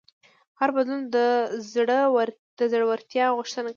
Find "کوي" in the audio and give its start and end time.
3.65-3.69